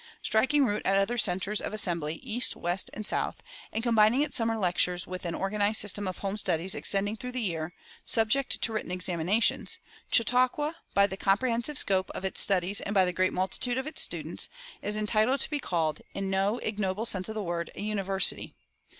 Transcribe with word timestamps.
Striking 0.23 0.65
root 0.65 0.81
at 0.83 0.95
other 0.97 1.15
centers 1.19 1.61
of 1.61 1.75
assembly, 1.75 2.15
east, 2.23 2.55
west, 2.55 2.89
and 2.95 3.05
south, 3.05 3.43
and 3.71 3.83
combining 3.83 4.23
its 4.23 4.35
summer 4.35 4.57
lectures 4.57 5.05
with 5.05 5.25
an 5.27 5.35
organized 5.35 5.79
system 5.79 6.07
of 6.07 6.17
home 6.17 6.37
studies 6.37 6.73
extending 6.73 7.15
through 7.15 7.33
the 7.33 7.39
year, 7.39 7.75
subject 8.03 8.59
to 8.63 8.73
written 8.73 8.89
examinations, 8.89 9.77
"Chautauqua," 10.11 10.75
by 10.95 11.05
the 11.05 11.17
comprehensive 11.17 11.77
scope 11.77 12.09
of 12.15 12.25
its 12.25 12.41
studies 12.41 12.81
and 12.81 12.95
by 12.95 13.05
the 13.05 13.13
great 13.13 13.31
multitude 13.31 13.77
of 13.77 13.85
its 13.85 14.01
students, 14.01 14.49
is 14.81 14.97
entitled 14.97 15.39
to 15.41 15.49
be 15.51 15.59
called, 15.59 16.01
in 16.15 16.31
no 16.31 16.57
ignoble 16.57 17.05
sense 17.05 17.29
of 17.29 17.35
the 17.35 17.43
word, 17.43 17.69
a 17.75 17.81
university. 17.81 18.55